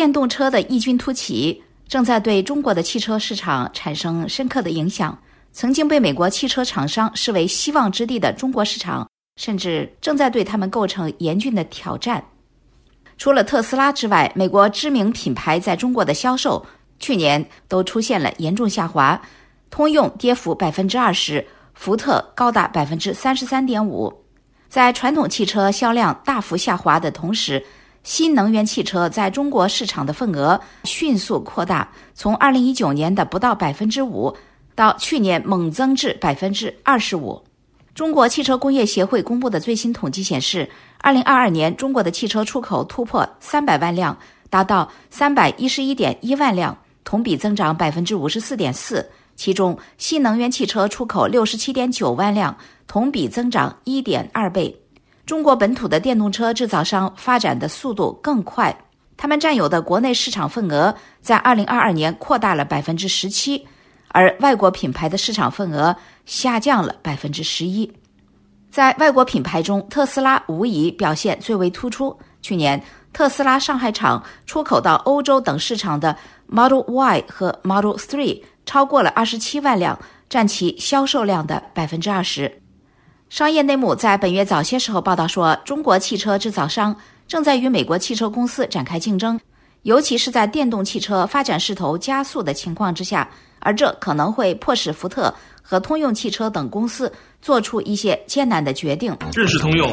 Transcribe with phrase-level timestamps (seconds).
[0.00, 5.18] 电动车的异军突起正在对中国的汽车市场产生深刻的影响。
[5.52, 12.24] 曾经被美国汽车厂商视为希望之地的中国市场，甚至正在对他们构成严峻的挑战。
[13.18, 16.64] 除了特斯拉之外，美国知名品牌在中国的销售
[16.98, 19.20] 去年都出现了严重下滑。
[19.68, 24.10] 通用跌幅百分之二十，福特高达百分之三十三点五。
[24.66, 27.62] 在传统汽车销量大幅下滑的同时，
[28.02, 34.34] 新能源汽车在中国市场的份额迅速扩大，从二零一九年的不到百分之五，
[34.74, 37.42] 到去年猛增至百分之二十五。
[37.94, 40.68] 中国汽车工业协会公布的最新统计显示，
[40.98, 44.16] 二零二二年中国的汽车出口突破三百万辆，
[44.48, 49.06] 达到三百一十一点一万辆，同比增长百分之五十四点四。
[49.36, 54.74] 其中，新能源汽车出口六十七点九万辆，同比增长一点二倍。
[55.30, 58.76] 中国本土的电动车制造商发展的速度更快，
[59.16, 63.64] 他们占有的国内市场份额在二零二二年扩大了百分之十七，
[64.08, 65.94] 而外国品牌的市场份额
[66.26, 67.88] 下降了百分之十一。
[68.72, 72.18] 在外国品牌中，特斯拉无疑表现最为突出。
[72.42, 76.16] 去年，特斯拉上海厂出口到欧洲等市场的
[76.48, 79.96] Model Y 和 Model Three 超过了二十七万辆，
[80.28, 82.60] 占其销售量的百分之二十。
[83.30, 86.94] 商业内幕在本月早些时候报道说，中国汽车制造商
[87.28, 89.38] 正在与美国汽车公司展开竞争，
[89.82, 99.16] 尤其是在电动汽车发展势头加速的情况之下，而这可能会迫使福特和通用汽车等公司做出一些艰难的决定。
[99.36, 99.86] 认识通用，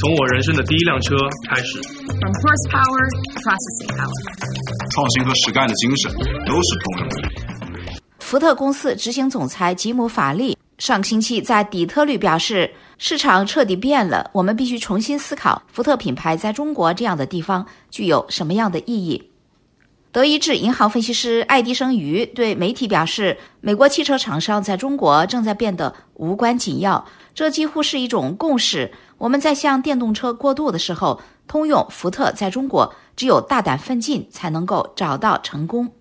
[0.00, 1.14] 从我人生的第一辆车
[1.50, 1.78] 开始。
[1.82, 6.10] 从 horsepower processing power，创新和实干的精神
[6.46, 7.92] 都是通用的。
[8.18, 10.56] 福特公司执行总裁吉姆·法利。
[10.82, 19.30] 上星期在底特律表示，市场彻底变了，我们必须重新思考福特品牌在中国这样的地方具有什么样的意义。
[20.10, 28.90] 德意志银行分析师爱迪生于对媒体表示，美国汽车厂商在中国正在变得无关紧要，这几乎是一种共识。
[29.18, 35.92] 我们在向电动车过渡的时候，通用、福特在中国只有大胆奋进才能够找到成功。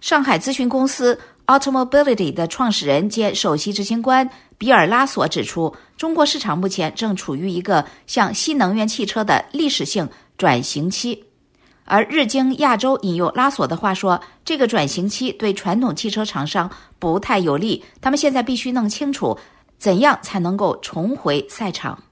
[0.00, 1.20] 上海咨询公司。
[1.46, 10.08] Automobility 的创始人兼首席执行官比尔·拉索指出，中国市场目前正处于一个向新能源汽车的历史性
[10.38, 11.24] 转型期。
[11.84, 16.70] 而日经亚洲引用拉索的话说：“这个转型期对传统汽车厂商
[17.00, 19.36] 不太有利，他们现在必须弄清楚
[19.78, 21.98] 怎样才能够重回赛场。”